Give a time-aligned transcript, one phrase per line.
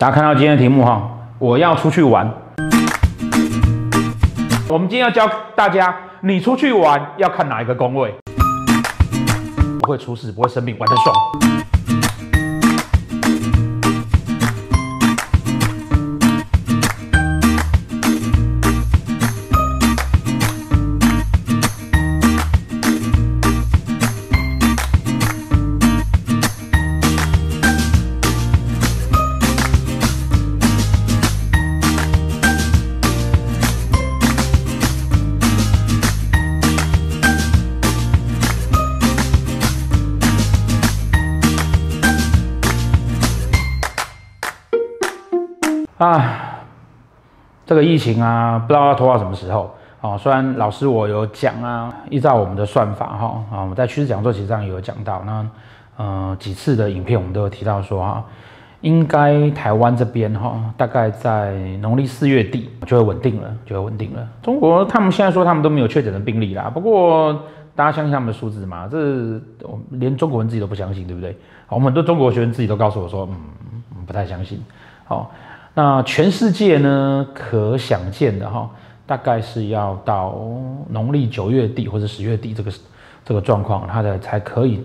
[0.00, 1.06] 大家看到今天的题目哈，
[1.38, 2.26] 我要出去玩。
[4.66, 8.14] 我们今天要教大家，你出去玩要看哪一个工位，
[9.82, 11.49] 不会出事，不会生病，玩得爽。
[46.00, 46.60] 啊，
[47.66, 50.16] 这个疫情啊，不知道要拖到什么时候啊。
[50.16, 55.46] 虽然老师我有讲啊，依照我们的算法哈啊，我们在趋势讲座其实上也有讲到，那
[55.98, 58.24] 呃几次的影片我们都有提到说哈，
[58.80, 64.26] 应该台湾这边哈，大概在农历四月底就会稳定了，就会稳定了。
[64.40, 67.30] 中国他们现在说他们都没有确诊的病例啦，不过
[67.76, 68.88] 大家相信他们的数字吗？
[68.90, 68.98] 这
[69.68, 71.36] 我连中国人自己都不相信，对不对？
[71.68, 74.58] 我们很多中国学生自己都告诉我说，嗯，不太相信。
[75.04, 75.30] 好。
[75.72, 78.68] 那全世界呢，可想见的哈，
[79.06, 80.34] 大概是要到
[80.88, 82.72] 农历九月底或者十月底这个
[83.24, 84.82] 这个状况，它的才可以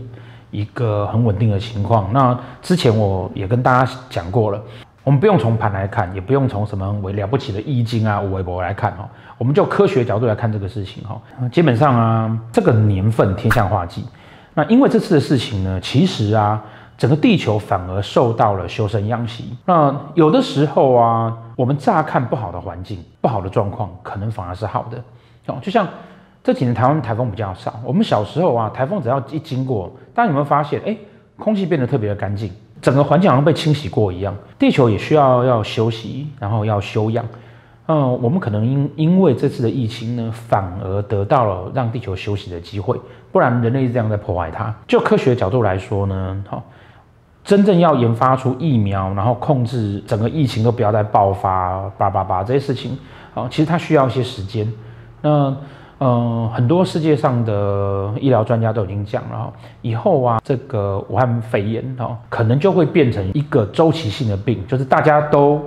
[0.52, 2.14] 一个很稳定的情况。
[2.14, 4.62] 那之前我也跟大家讲过了，
[5.04, 11.20] 我们不用从盘来看，也不用从什么为了不起的易经啊、五维博来看哈，我们就科学角度来看这个事情哈。
[11.52, 14.06] 基本上啊，这个年份天象化忌，
[14.54, 16.64] 那因为这次的事情呢，其实啊。
[16.98, 19.58] 整个地球反而受到了修身养息。
[19.66, 24.98] 那有的时候啊，我们乍看不好的环境、不好的状况，可能反而是好的。
[25.48, 25.88] 哦，就像
[26.44, 30.82] 这几年台湾台风比较少，我们小时候啊，台风只要一经过，大家有没有发现？
[30.86, 30.96] 哎，
[31.38, 32.50] 空气变得特别的干净，
[32.82, 34.34] 整个环境好像被清洗过一样。
[34.58, 37.26] 地球也需要要休息，然后要休养。
[37.88, 43.00] 嗯，我们可能因因为这次的疫情呢，反而得到了让地球休息的机会，
[43.32, 44.74] 不然人类是这样在破坏它。
[44.88, 46.64] 就科学角度来说呢，好。
[47.46, 52.98] 真正要研发出疫苗，然后控制整个疫情都不要再爆发，叭叭叭这些事情，
[53.36, 54.68] 啊，其实它需要一些时间。
[55.22, 55.56] 那，
[56.00, 59.54] 呃，很多世界上的医疗专家都已经讲了，
[59.84, 65.62] 以后啊，这个武汉肺炎哦，可能就会变成一个周期性的病，就是大家都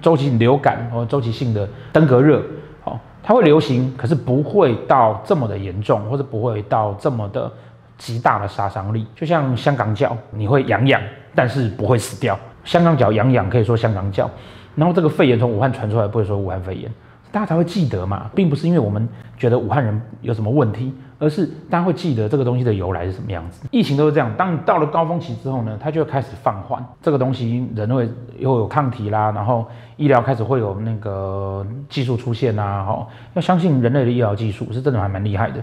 [0.00, 2.40] 周期性流感或周期性的登革热，
[2.84, 7.50] 哦，它会流行，可是不会到这么的严重，或者不会到这么的
[7.98, 9.06] 极大的杀伤力。
[9.14, 11.00] 就像香港脚，你会痒痒。
[11.36, 12.38] 但是不会死掉。
[12.62, 14.30] 香港脚痒痒可以说香港脚，
[14.76, 16.88] 然后这个肺炎从武汉传出来不会说武汉肺炎，
[17.32, 23.66] 大家才会记得嘛，并不是因为我们觉得武汉人有什么问题，而是大家会记得这个东西的由来是什么样子。
[23.72, 29.66] 疫情都是这样，当你到了高峰期之后呢，它就会开始放缓，这个东西人会又有抗体啦，然后
[29.96, 35.60] 医疗开始会有那个技术出现啊，哈，要相信人类的医疗技术是真的还蛮厉害的。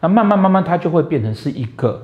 [0.00, 2.02] 那慢慢慢慢它就会变成是一个。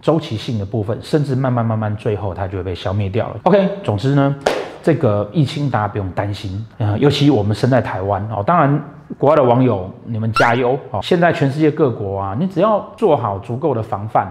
[0.00, 3.36] 周期性的部分，甚至慢慢慢慢，最后它就会被消灭掉了。
[3.44, 4.34] OK，总之呢，
[4.82, 8.42] 这个疫情大家不用担心啊，尤其我们身在台湾哦。
[8.44, 8.82] 当然，
[9.16, 10.98] 国外的网友你们加油哦。
[11.04, 14.26] 现在全世界各国啊，你只要做好足够的防范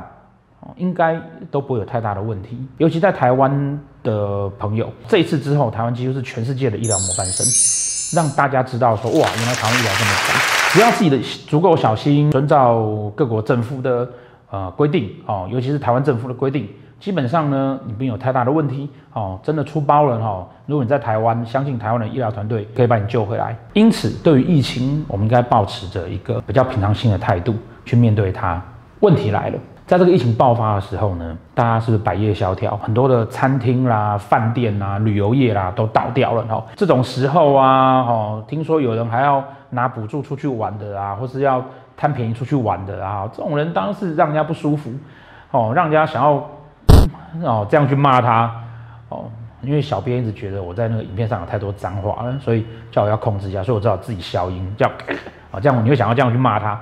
[0.59, 1.17] 哦，应该
[1.49, 2.67] 都不会有太大的问题。
[2.77, 10.60] 尤其在台湾的朋友，这一次之后，台湾几乎是全世界的医疗模范生，让大家知道说，哇，原来台湾医疗这么强。
[10.73, 14.09] 只要自己的足够小心，遵照各国政府的。
[14.53, 16.67] 呃，规定哦，尤其是台湾政府的规定，
[16.99, 20.47] 基本上呢，你没有太大的问题哦，真的出包了哈、哦。
[20.65, 23.57] 如果你在台湾，相信台湾的医疗团队可以把你救回来。
[23.71, 27.55] 因此，对于疫情，我们应该保持着一个比较平常心的态度
[27.85, 28.61] 去面对它。
[28.99, 29.57] 问题来了，
[29.91, 32.77] 在这个疫情爆发的时候呢，大家是不是百业萧条？
[32.77, 36.63] 很多的餐厅啦、饭店啦、旅游业啦都倒掉了哦。
[36.77, 41.61] 这种时候啊，哦，听说有人还要拿补助出去玩的啊，或是要。
[41.97, 44.91] 贪便宜出去玩的啊，这种人当然是让人家不舒服
[45.51, 46.31] 哦，让人家想要
[47.43, 48.51] 哦这样去骂他
[49.09, 49.25] 哦，
[49.61, 54.87] 因为小编一直觉得我在那个影片上有太多脏话了，所以叫我要控制一下，所以我只好自己消音，叫
[55.51, 56.79] 啊这样你会想要这样去骂他。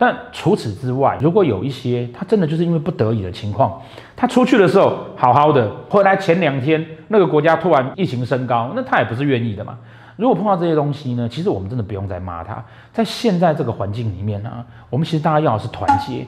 [0.00, 3.82] 但除此之外，如果有一些他真的就是因为不得已的情况，
[4.16, 9.76] 他出去的时候好好的，回来前两天那个国家突然疫情升高，那他也不是愿意的嘛。
[10.14, 12.62] 如果碰到这些东西呢，其实我们真的不用再骂他。
[12.92, 16.26] 在现在这个环境里面呢、我们其实大家要的是团结，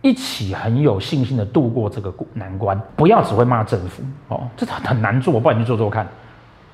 [0.00, 6.06] 一起很有信心的度过这个难关，不要只会骂政府哦，这很难做，我不然你去做做看。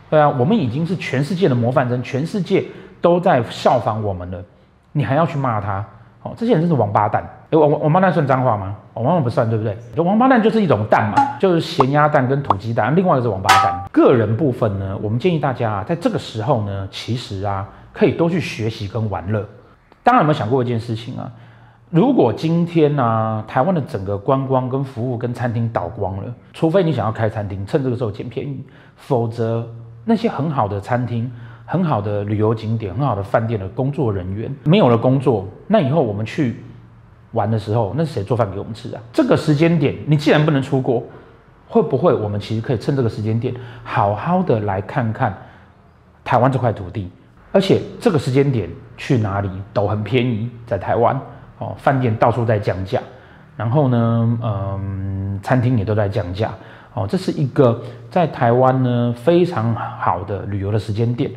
[0.08, 2.64] 对啊，我们已经是全世界的模范生，全世界
[3.02, 4.42] 都在效仿我们了，
[4.92, 5.84] 你还要去骂他？
[6.36, 7.22] 这些人真是王八蛋。
[7.50, 8.74] 哎，王王八蛋算脏话吗？
[8.94, 9.76] 王八蛋不算，对不对？
[10.02, 12.94] 王八蛋就是一种蛋嘛，就是咸鸭蛋跟土鸡蛋。
[12.94, 13.84] 另外一个是王八蛋。
[13.92, 19.44] 个人部分呢，我们建议大家啊，在这个时候呢，其实啊，可以多去学习跟玩乐。
[20.02, 21.30] 当然有没有想过一件事情啊？
[21.90, 28.62] 如果今天呢、台湾的整个观光跟服务跟餐厅倒光了，除非你想要开餐厅，趁这个时候捡便宜，
[28.96, 29.66] 否则
[30.04, 31.30] 那些很好的餐厅、
[31.70, 36.56] 很好的旅游景点、很好的饭店的工作人员没有了工作，那以后我们去
[37.32, 39.02] 玩的时候，那是谁做饭给我们吃啊？
[39.12, 41.04] 这个时间点，你既然不能出国，
[41.68, 43.54] 会不会我们其实可以趁这个时间点，
[43.84, 45.36] 好好的来看看
[46.24, 47.10] 台湾这块土地，
[47.52, 51.20] 而且这个时间点去哪里都很便宜，在台湾。
[51.58, 53.00] 哦，饭店到处在降价，
[53.56, 56.54] 然后呢，嗯，餐厅也都在降价。
[56.98, 57.80] 哦，这是一个
[58.10, 61.30] 在台湾呢非常好的旅游的时间点。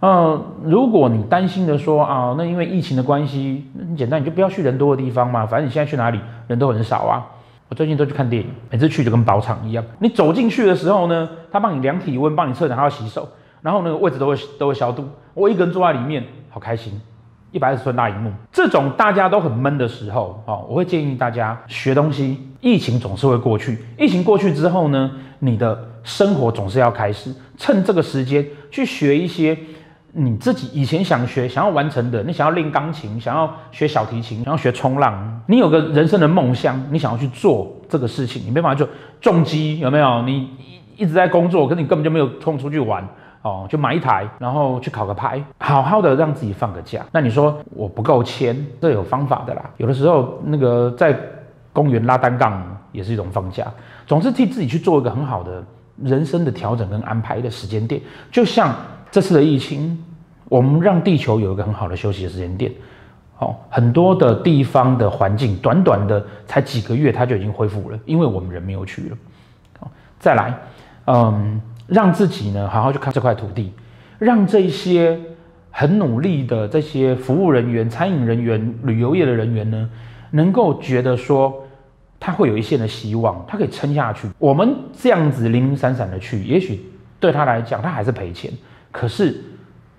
[0.00, 5.46] 呃，如果你担心的说啊，那因为疫情的关系，很简单，你就不要去人多的地方嘛。
[5.46, 7.26] 反正你现在去哪里人都很少啊。
[7.68, 9.84] 我最近都去看电影，每次去就跟包场一样。
[10.00, 13.28] 你走进去的时候呢，他帮你量体温，帮你测量，还要洗手，
[13.62, 15.04] 然后那个位置都会都会消毒。
[15.34, 17.00] 我一个人坐在里面，好开心。
[17.52, 22.38] 一百二十寸大荧幕，这种大家都很闷的时候，哦，我会建议大家学东西。
[22.60, 27.34] 疫情总是会过去，疫情过去之后呢，你的生活总是要开始。
[27.56, 29.56] 趁这个时间去学一些
[30.12, 32.22] 你自己以前想学、想要完成的。
[32.22, 38.86] 你想要练钢琴，想要学小提琴，想要学冲浪，你有个人生的梦想，你想要去做这个事情，你没办法就
[39.20, 40.22] 重击，有没有？
[40.22, 40.50] 你
[40.96, 43.02] 一直在工作，可是你根本就没有空出去玩。
[43.42, 47.02] 哦，就买一台，然后去考个牌，好好的让自己放个假。
[47.10, 49.70] 那你说我不够签，这有方法的啦。
[49.78, 51.18] 有的时候那个在
[51.72, 53.66] 公园拉单杠也是一种放假。
[54.06, 55.64] 总是替自己去做一个很好的
[56.02, 57.98] 人生的调整跟安排的时间点。
[58.30, 58.76] 就像
[59.10, 59.98] 这次的疫情，
[60.50, 62.70] 我们让地球有一个很好的休息的时间点。
[63.38, 69.16] 哦，很多的地方的环境，短短的才几个月，它就已经恢复了，因为我们人没有去了。
[70.18, 70.54] 再来，
[71.06, 71.58] 嗯。
[71.90, 73.72] 让自己呢好好去看这块土地，
[74.18, 75.18] 让这些
[75.70, 79.90] 很努力的这些服务人员、餐饮人员、旅游业的人员呢，
[80.30, 81.52] 能够觉得说
[82.18, 84.28] 他会有一线的希望，他可以撑下去。
[84.38, 86.80] 我们这样子零零散散的去，也许
[87.18, 88.52] 对他来讲他还是赔钱，
[88.92, 89.42] 可是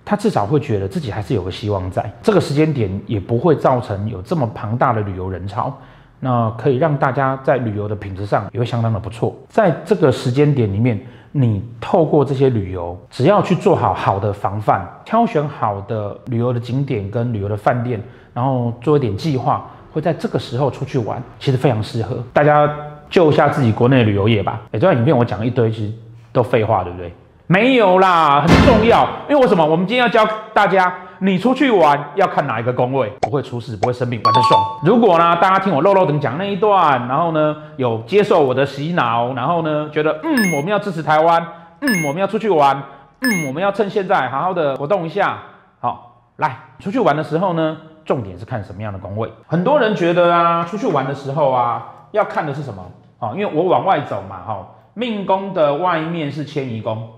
[0.04, 2.10] 他至少会觉得自己还是有个希望在。
[2.22, 5.78] 这个时间点也不会造成有这么庞大的旅游人潮，
[6.24, 9.36] 那可以让大家在旅游的品质上也会相当的不错。
[9.48, 10.98] 在这个时间点里面。
[11.34, 17.98] 你透过这些旅游，只要去做好好的防范，挑选好的旅游的景点跟旅游的饭店，
[18.34, 22.70] 然后做一点计划，会在这个时候出去玩，其实非常适合大家
[23.08, 24.60] 救一下自己国内的旅游业吧。
[24.66, 25.92] 哎，这段影片我讲了一堆，其实
[26.34, 27.10] 都废话，对不对？
[27.46, 29.64] 没有啦，很重要，因为为什么？
[29.64, 30.94] 我们今天要教大家。
[31.24, 34.60] 你出去玩要看哪一个宫位，不会出事，不会生病，玩得爽。
[34.84, 41.40] 如果呢，大家听我肉肉等讲那一段，然后呢，有接受我的洗脑，然后呢，觉得嗯，我们要支持台湾，
[41.80, 42.76] 嗯，我们要出去玩，
[43.20, 45.38] 嗯，我们要趁现在好好的活动一下。
[45.78, 49.32] 好，来出去玩的时候呢，重点是看什么样的宫位。
[49.46, 52.84] 很多人觉得啊，出去玩的时候啊，要看的是什么？
[53.20, 57.10] 好，因为我往外走嘛，哈，命宫的外面是迁移宫。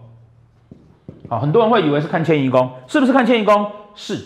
[1.30, 3.66] 好，很多人会以为是看迁移宫，是不是看迁移宫？
[3.94, 4.18] 是，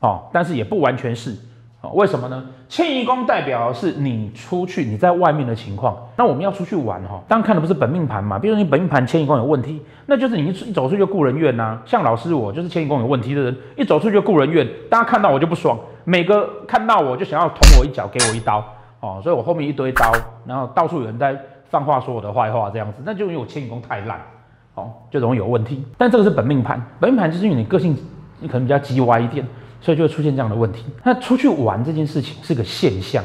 [0.00, 1.36] 哦，但是也不完全是，
[1.80, 2.44] 哦，为什么呢？
[2.68, 11.78] 迁移宫代表是你出去你在外面的情况，那我们要出去玩哈，当然看的不是本命盘嘛，比如你本命盘迁移宫有问题，那就是你一走出去就故人怨呐。
[11.84, 18.64] 像老师我就是迁移宫有问题的人，一走出去就故人怨，大家看到我就不爽，每个看到我就想要捅我一脚，给我一刀，
[19.00, 20.10] 哦，所以我后面一堆刀，
[20.46, 24.18] 然后到处有人在放话说我的坏话这样子，那就因为我迁移宫太烂，
[24.76, 25.84] 哦，就容易有问题。
[25.98, 27.94] 但这个是本命盘，本命盘就是因为你个性。
[28.42, 29.46] 你可能比较叽歪一点，
[29.80, 30.84] 所以就会出现这样的问题。
[31.04, 33.24] 那出去玩这件事情是个现象，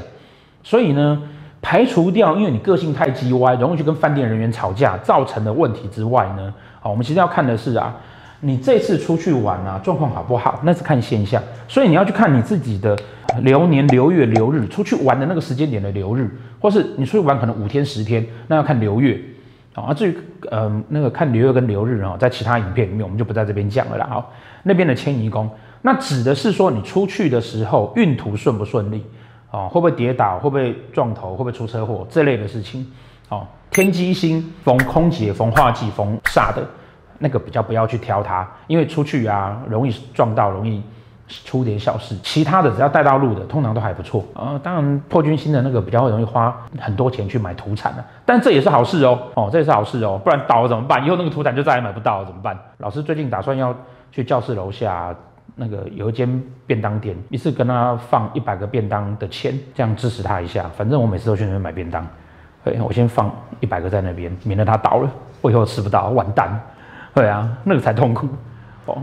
[0.64, 1.22] 所以呢，
[1.62, 7.96] 排除掉因为你个性太叽歪，容易去跟饭店人员吵架造成的问题之外呢，好，我们其实要看的是啊，
[8.42, 10.60] 你这次出去玩啊，状况好不好？
[10.64, 12.98] 那是看现象，所以你要去看你自己的
[13.42, 19.20] 流年、流月、流日，出去玩的那个时间点的流日，或是你出去玩可能五天、十天，那要看流月。
[19.82, 20.18] 啊，至于
[20.50, 24.08] 呃那个看流月跟流日啊，在其他影片里面我们就不在这边讲了啦。
[24.10, 25.50] 好，那边的迁移宫，
[25.82, 29.06] 那指的是说你出去的时候运途顺不顺利
[29.52, 29.68] 啊？
[29.68, 30.40] 会不会跌倒？
[30.40, 31.32] 会不会撞头？
[31.32, 32.08] 会不会出车祸？
[32.10, 32.86] 这类的事情。
[33.30, 36.66] 哦，天机星逢空劫、逢化忌、逢煞的，
[37.20, 40.82] 那个比较不要去挑它，因为出去啊容易撞到，容易。
[41.28, 44.24] 出点小事，其他的只要带到路的，通常都还不错。
[44.34, 49.20] 呃，当然破军星的那个比较容易花很多钱去买土产的，但这也是好事哦。
[49.34, 51.06] 哦，这也是好事哦，不然倒了怎么办？
[51.06, 52.58] 以后那个土产就再也买不到了怎么办？
[52.78, 53.76] 老师最近打算要
[54.12, 55.14] 去教室楼下
[55.56, 60.70] 那个有一间便当店，一次跟他放一百个便当的钱，这样支持他一下。
[60.78, 62.08] 反正我每次都去那边买便当，
[62.64, 63.30] 对，我先放
[63.60, 65.10] 一百个在那边，免得他倒了，
[65.42, 66.58] 我以后吃不到，完蛋。
[67.14, 68.28] 对啊，那个才痛苦。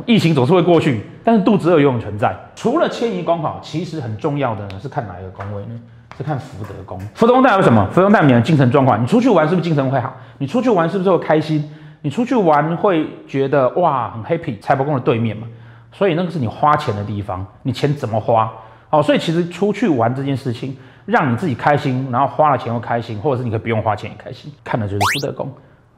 [0.06, 2.34] 疫情总是会过去，但是肚子饿永远存在。
[2.54, 5.80] 除了迁移宫哈，其实很重要的呢是看哪一个宫位呢？
[6.16, 6.96] 是看福德宫。
[7.14, 7.84] 福德宫代表什么？
[7.90, 9.02] 福德宫代表你的精神状况。
[9.02, 10.14] 你出去玩是不是精神会好？
[10.38, 11.68] 你出去玩是不是会开心？
[12.02, 14.60] 你出去玩会觉得哇很 happy。
[14.60, 15.48] 财帛宫的对面嘛，
[15.90, 17.44] 所以那个是你花钱的地方。
[17.62, 18.52] 你钱怎么花？
[18.90, 25.52] 哦，所以其实出去玩这件事情，让你自己开心，然后花了钱又开心，或者是你可以不用花钱也开心，看的就是福德宫。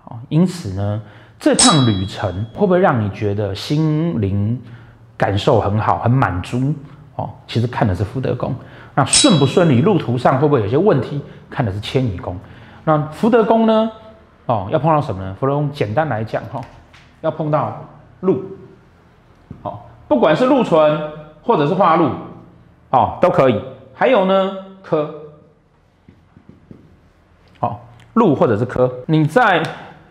[0.05, 1.02] 哦，因此呢。
[1.38, 4.61] 这趟旅程会不会让你觉得心灵
[5.16, 6.75] 感受很好、很满足？
[7.16, 8.55] 哦，其实看的是福德宫。
[8.95, 9.83] 那顺不顺利？
[9.83, 11.21] 路途上会不会有些问题？
[11.50, 12.37] 看的是迁移宫。
[12.85, 13.90] 那福德宫呢？
[14.47, 15.37] 哦，要碰到什么呢？
[15.38, 16.61] 福德宫简单来讲，哈，
[17.21, 17.85] 要碰到
[18.21, 18.43] 路，
[19.62, 19.78] 哦，
[20.09, 21.00] 不管是禄存
[21.43, 22.11] 或者是化禄，
[22.90, 23.61] 哦，都可以。
[23.95, 25.14] 还有呢，科，
[27.61, 27.76] 哦，
[28.14, 29.62] 禄或者是科，你在。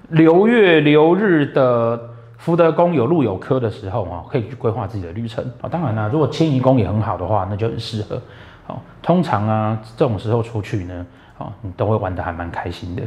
[0.09, 1.99] 流月流日的
[2.37, 5.69] 福德宫有禄有科的时候啊，可以去规划自己的旅程啊。
[5.69, 8.21] 当然啦，如果迁移宫也很好的话，那就很适合。
[8.67, 11.05] 好，通常啊，这种时候出去呢，
[11.37, 13.01] 啊，你都会玩得还蛮开心的。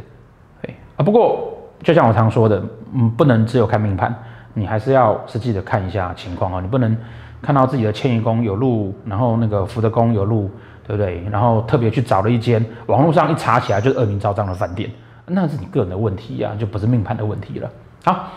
[0.63, 1.53] 对啊，不过
[1.83, 2.63] 就像我常说的，
[2.95, 4.15] 嗯，不能只有看命盘，
[4.55, 6.61] 你还是要实际的看一下情况啊。
[6.61, 6.97] 你不能
[7.41, 10.51] 看到自己的迁移宫有禄，然后那个福德宫有禄，
[10.87, 11.23] 对不对？
[11.31, 14.91] 然后特别去找了一间网络上一查起来就是恶名昭彰的饭店。
[15.31, 17.71] 那是你个人的问题呀、啊，就不是命盘的问题了。
[18.05, 18.29] 好，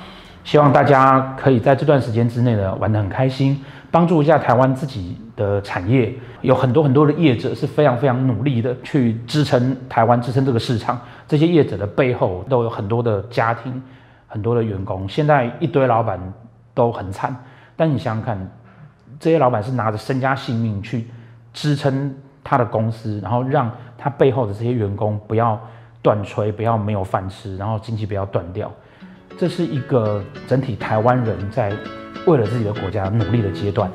[0.43, 6.13] 希望大家可以在这段时间之内呢玩得很开心，帮助一下台湾自己的产业。
[6.41, 11.00] 有很多很多的业者是非常非常努力的去支撑台湾，支撑这个市场。
[11.27, 13.81] 这些业者的背后都有很多的家庭，
[14.27, 15.07] 很多的员工。
[15.07, 16.19] 现在一堆老板
[16.74, 17.36] 都很惨，
[17.75, 18.51] 但你想想看，
[19.19, 21.07] 这些老板是拿着身家性命去
[21.53, 25.57] 支撑他的公司，然后让他背后的这些员工不要。
[26.01, 28.72] 断炊，不要没有饭吃，然后经济不要断掉，
[29.38, 31.72] 这是一个整体台湾人在
[32.25, 33.91] 为了自己的国家努力的阶段，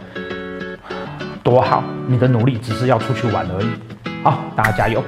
[1.43, 1.83] 多好！
[2.07, 3.69] 你的努力只是要出去玩而已。
[4.23, 5.03] 好，大家加油！